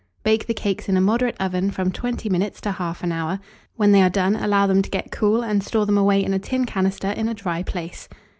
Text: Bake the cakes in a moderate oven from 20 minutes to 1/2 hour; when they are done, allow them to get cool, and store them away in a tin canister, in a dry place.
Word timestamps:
Bake 0.23 0.47
the 0.47 0.55
cakes 0.55 0.89
in 0.89 0.97
a 0.97 1.01
moderate 1.01 1.39
oven 1.39 1.69
from 1.69 1.91
20 1.91 2.27
minutes 2.27 2.59
to 2.61 2.71
1/2 2.71 3.11
hour; 3.13 3.39
when 3.75 3.91
they 3.91 4.01
are 4.01 4.09
done, 4.09 4.35
allow 4.35 4.65
them 4.65 4.81
to 4.81 4.89
get 4.89 5.11
cool, 5.11 5.43
and 5.43 5.61
store 5.63 5.85
them 5.85 5.95
away 5.95 6.23
in 6.23 6.33
a 6.33 6.39
tin 6.39 6.65
canister, 6.65 7.11
in 7.11 7.29
a 7.29 7.35
dry 7.35 7.61
place. 7.61 8.09